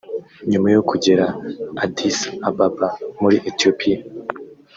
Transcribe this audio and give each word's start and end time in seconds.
nyuma 0.51 0.67
yo 0.75 0.81
kugera 0.89 1.25
i 1.31 1.33
Addis 1.83 2.17
Ababa 2.49 2.87
muri 3.21 3.37
Ethiopia 3.49 3.97